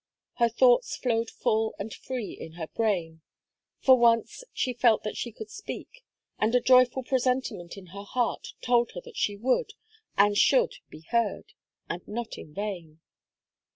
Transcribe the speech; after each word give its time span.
Her 0.39 0.49
thoughts 0.49 0.95
flowed 0.97 1.29
full 1.29 1.75
and 1.77 1.93
free 1.93 2.31
in 2.31 2.53
her 2.53 2.65
brain; 2.65 3.21
for 3.81 3.95
once, 3.99 4.43
she 4.51 4.73
felt 4.73 5.03
that 5.03 5.15
she 5.15 5.31
could 5.31 5.51
speak; 5.51 6.01
and 6.39 6.55
a 6.55 6.59
joyful 6.59 7.03
presentiment 7.03 7.77
in 7.77 7.85
her 7.93 8.01
heart 8.01 8.53
told 8.61 8.93
her 8.95 9.01
that 9.05 9.15
she 9.15 9.35
would, 9.35 9.73
and 10.17 10.35
should 10.35 10.73
be 10.89 11.01
heard 11.11 11.53
and 11.87 12.01
not 12.07 12.35
in 12.39 12.51
vain. 12.51 12.99